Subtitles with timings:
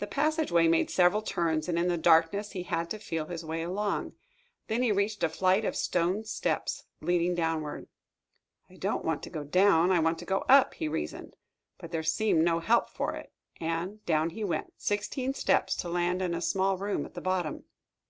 [0.00, 3.62] The passageway made several turns, and in the darkness he had to feel his way
[3.62, 4.12] along.
[4.68, 7.88] Then he reached a flight of stone steps, leading downward.
[8.68, 11.36] "I don't want to go down I want to go up," he reasoned.
[11.78, 16.20] But there seemed no help for it, and down he went, sixteen steps, to land
[16.20, 17.64] in a small room at the bottom.